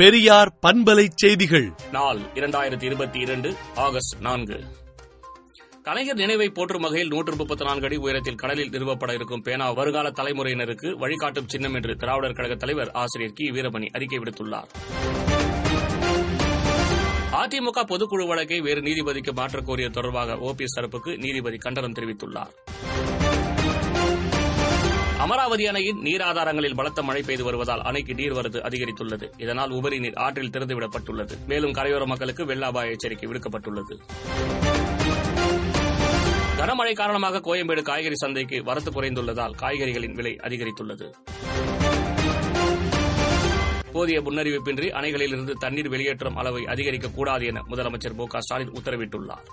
பெரியார் 0.00 0.58
பண்பலை 0.66 1.08
செய்திகள். 1.14 1.72
நாள் 1.92 2.18
இரண்டாயிரத்தி 2.34 2.82
இருபத்தி 2.82 3.20
இரண்டு 3.20 3.54
ஆகஸ்ட் 3.74 4.20
நான்கு. 4.20 4.60
கலைஞர் 5.82 6.14
நினைவை 6.14 6.48
போற்றும் 6.48 6.82
வகையில் 6.82 7.08
நூற்று 7.08 7.36
முப்பத்தி 7.36 7.64
நான்கு 7.64 7.84
அடி 7.84 7.96
உயரத்தில் 7.96 8.34
கடலில் 8.34 8.70
நிறுவப்பட 8.70 9.14
இருக்கும் 9.14 9.42
பேனா 9.42 9.70
வருகால 9.72 10.10
தலைமுறையினருக்கு 10.10 10.98
வழிகாட்டும் 10.98 11.48
சின்னம் 11.48 11.74
என்று 11.74 11.96
திராவிடர் 11.96 12.32
கழக 12.32 12.54
தலைவர் 12.54 12.90
ஆசிரியர் 12.90 13.32
கி. 13.32 13.50
வீரமணி 13.50 13.86
அறிக்கை 13.86 14.18
விடுத்துள்ளார். 14.18 14.68
அதிமுக 17.32 17.84
பொதுக்குழு 17.88 18.26
வழக்கை 18.26 18.60
வேறு 18.60 18.80
நீதிபதிக்கு 18.80 19.32
மாற்றக் 19.32 19.68
கோரியது 19.68 19.90
தொடர்பாக 19.90 20.34
ஓபிஎஸ் 20.34 20.80
தரப்புக்கு 20.80 21.16
நீதிபதி 21.16 21.56
கண்டனம் 21.56 21.92
தெரிவித்துள்ளார். 21.92 22.54
அமராவதி 25.22 25.66
அணையின் 25.66 25.98
நீர் 26.00 26.20
ஆதாரங்களில் 26.20 26.74
பலத்த 26.74 27.02
மழை 27.02 27.22
பெய்து 27.22 27.44
வருவதால் 27.44 27.80
அணைக்கு 27.80 28.12
நீர்வரத்து 28.12 28.60
அதிகரித்துள்ளது. 28.68 29.26
இதனால் 29.36 29.70
உபரி 29.70 29.98
நீர் 29.98 30.14
ஆற்றில் 30.14 30.50
திறந்துவிடப்பட்டுள்ளது. 30.50 31.34
மேலும் 31.46 31.72
கரையோர 31.72 32.04
மக்களுக்கு 32.06 32.44
வெள்ள 32.46 32.66
அபாய 32.66 32.90
எச்சரிக்கை 32.90 33.28
விடுக்கப்பட்டுள்ளது. 33.30 33.96
கனமழை 36.60 36.92
காரணமாக 36.92 37.40
கோயம்பேடு 37.40 37.82
காய்கறி 37.82 38.14
சந்தைக்கு 38.14 38.64
வரத்து 38.64 38.90
குறைந்துள்ளதால் 38.90 39.56
காய்கறிகளின் 39.62 40.12
விலை 40.12 40.36
அதிகரித்துள்ளது. 40.42 41.08
போதிய 43.92 44.20
முன்னறிவிப்பின்றி 44.22 44.88
அணைகளிலிருந்து 44.98 45.52
தண்ணீர் 45.58 45.88
வெளியேற்றும் 45.88 46.36
அளவை 46.36 46.64
அதிகரிக்கக்கூடாது 46.64 47.46
என 47.46 47.62
முதலமைச்சர் 47.68 48.14
மு 48.14 48.26
க 48.26 48.40
ஸ்டாலின் 48.40 48.72
உத்தரவிட்டுள்ளார். 48.72 49.46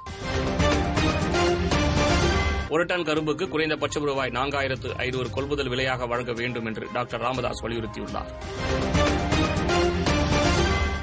ஒரு 2.70 2.84
டன் 2.86 3.04
கரும்புக்கு 3.04 3.46
குறைந்தபட்சம் 3.48 4.04
ரூபாய் 4.04 4.30
நான்காயிரத்து 4.30 4.90
ஐநூறு 5.04 5.30
கொள்முதல் 5.30 5.70
விலையாக 5.70 6.06
வழங்க 6.06 6.34
வேண்டும் 6.34 6.66
என்று 6.66 6.88
டாக்டர் 6.94 7.20
ராமதாஸ் 7.20 7.62
வலியுறுத்தியுள்ளார். 7.64 8.32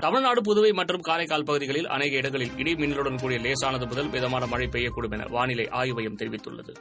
தமிழ்நாடு 0.00 0.40
புதுவை 0.40 0.72
மற்றும் 0.72 1.00
காரைக்கால் 1.00 1.44
பகுதிகளில் 1.44 1.86
அநேக 1.86 2.16
இடங்களில் 2.16 2.52
இடி 2.56 2.74
மின்னலுடன் 2.74 3.18
கூடிய 3.20 3.40
லேசானது 3.40 3.86
முதல் 3.86 4.10
மிதமான 4.10 4.46
மழை 4.46 4.66
பெய்யக்கூடும் 4.66 5.10
என 5.10 5.26
வானிலை 5.30 5.68
ஆய்வு 5.68 5.94
மையம் 5.94 6.18
தெரிவித்துள்ளது. 6.22 6.74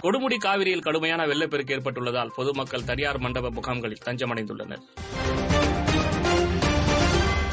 கொடுமுடி 0.00 0.36
காவிரியில் 0.36 0.86
கடுமையான 0.86 1.26
வெள்ளப்பெருக்கு 1.26 1.74
ஏற்பட்டுள்ளதால் 1.76 2.32
பொதுமக்கள் 2.36 2.84
தனியார் 2.84 3.18
மண்டப 3.18 3.50
முகாம்களில் 3.50 4.04
தஞ்சமடைந்துள்ளனர். 4.04 4.82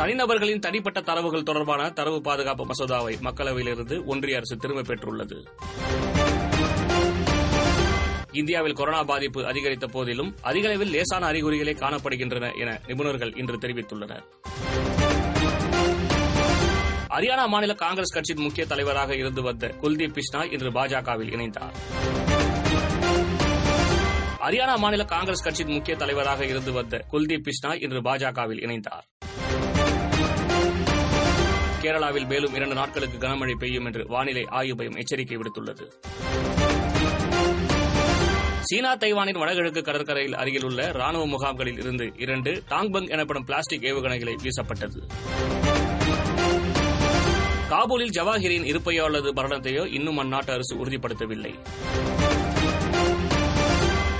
தனிநபர்களின் 0.02 0.60
தனிப்பட்ட 0.60 1.02
தரவுகள் 1.02 1.44
தொடர்பான 1.44 1.90
தரவு 1.90 2.22
பாதுகாப்பு 2.22 2.66
மசோதாவை 2.66 3.14
மக்களவையிலிருந்து 3.24 4.06
ஒன்றிய 4.06 4.36
அரசு 4.36 4.58
திரும்பப் 4.58 4.88
பெற்றுள்ளது. 4.88 5.46
இந்தியாவில் 8.32 8.74
கொரோனா 8.74 9.04
பாதிப்பு 9.04 9.46
அதிகரித்த 9.46 9.88
போதிலும் 9.88 10.36
அதிகளவில் 10.42 10.90
லேசான 10.90 11.32
அறிகுறிகளே 11.32 11.74
காணப்படுகின்றன 11.74 12.60
என 12.60 12.80
நிபுணர்கள் 12.88 13.38
இன்று 13.38 13.58
தெரிவித்துள்ளனர். 13.58 14.24
ஹரியானா 17.10 17.48
மாநில 17.48 17.74
காங்கிரஸ் 17.74 18.14
கட்சியின் 18.14 18.44
முக்கிய 18.44 18.66
தலைவராக 18.66 19.16
இருந்து 19.16 19.42
வந்த 19.42 19.76
குல்தீப் 19.82 20.12
கிருஷ்ணா 20.12 20.44
இன்று 20.44 20.72
பாஜகவில் 20.72 21.34
இணைந்தார். 21.36 21.76
ஹரியானா 24.40 24.78
மாநில 24.78 25.06
காங்கிரஸ் 25.06 25.44
கட்சியின் 25.44 25.74
முக்கிய 25.74 25.98
தலைவராக 25.98 26.46
இருந்து 26.46 26.72
வந்த 26.72 27.06
குல்தீப் 27.12 27.42
கிருஷ்ணா 27.42 27.74
இன்று 27.74 28.02
பாஜகவில் 28.02 28.64
இணைந்தார். 28.68 29.08
கேரளாவில் 31.82 32.28
மேலும் 32.28 32.54
இரண்டு 32.54 32.76
நாட்களுக்கு 32.76 33.28
கனமழை 33.28 33.56
பெய்யும் 33.56 33.86
என்று 33.86 34.04
வானிலை 34.08 34.46
ஆய்வு 34.50 34.76
மையம் 34.76 34.96
எச்சரிக்கை 34.96 35.38
விடுத்துள்ளது. 35.38 35.86
சீனா 38.60 38.96
தைவானின் 38.96 39.40
வடகிழக்கு 39.40 39.82
கடற்கரையில் 39.82 40.36
அருகில் 40.36 40.64
உள்ள 40.64 40.92
ராணுவ 40.92 41.28
முகாம்களில் 41.28 41.80
இருந்து 41.80 42.12
இரண்டு 42.18 42.64
டாங்பங் 42.70 43.10
எனப்படும் 43.10 43.46
பிளாஸ்டிக் 43.46 43.82
ஏவுகணைகளை 43.82 44.36
வீசப்பட்டது. 44.42 45.00
காபூலில் 47.70 48.14
ஜவாஹிரின் 48.18 48.68
இருப்பையோ 48.72 49.04
அல்லது 49.04 49.34
மரணத்தையோ 49.34 49.84
இன்னும் 49.94 50.18
அந்நாட்டு 50.18 50.52
அரசு 50.52 50.86
உறுதிப்படுத்தவில்லை. 50.86 51.54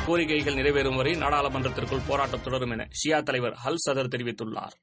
கோரிக்கைகள் 0.08 0.58
நிறைவேறும் 0.60 0.96
வரை 0.96 1.12
நாடாளுமன்றத்திற்குள் 1.12 2.08
போராட்டம் 2.08 2.44
தொடரும் 2.44 2.70
என 2.70 2.88
ஷியா 3.00 3.24
தலைவர் 3.24 3.58
ஹல் 3.66 3.82
சதர் 3.86 4.14
தெரிவித்துள்ளார். 4.16 4.76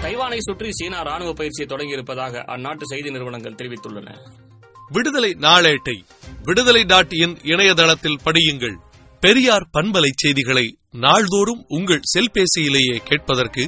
தைவானை 0.00 0.40
சுற்றி 0.40 0.68
சீனா 0.72 1.00
ராணுவ 1.00 1.32
பயிற்சியை 1.32 1.68
தொடங்கியிருப்பதாக 1.68 2.42
அந்நாட்டு 2.54 2.82
செய்தி 2.84 3.10
நிறுவனங்கள் 3.10 3.54
தெரிவித்துள்ளன. 3.54 4.08
விடுதலை 4.92 5.30
நாளேட்டை 5.30 5.96
விடுதலை 6.42 6.84
டாட் 6.84 7.12
இன் 7.12 7.36
இணையதளத்தில் 7.42 8.18
படியுங்கள். 8.24 8.76
பெரியார் 9.20 9.68
பண்பலை 9.72 10.08
செய்திகளை 10.14 10.78
நாள்தோறும் 10.90 11.64
உங்கள் 11.68 12.00
செல்பேசியிலேயே 12.14 12.96
கேட்பதற்கு 12.96 13.66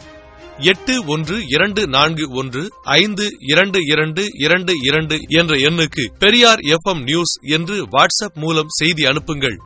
எட்டு 0.59 1.05
ஒன்று 1.07 1.37
இரண்டு 1.47 1.87
நான்கு 1.87 2.31
ஒன்று 2.31 2.69
ஐந்து 2.83 3.27
இரண்டு 3.39 3.79
இரண்டு 3.85 4.23
இரண்டு 4.39 4.73
இரண்டு 4.79 5.17
என்ற 5.29 5.55
எண்ணுக்கு 5.57 6.05
பெரியார் 6.19 6.59
எஃப் 6.59 6.97
நியூஸ் 6.97 7.35
என்று 7.41 7.77
வாட்ஸ்அப் 7.85 8.35
மூலம் 8.35 8.67
செய்தி 8.69 9.05
அனுப்புங்கள். 9.05 9.59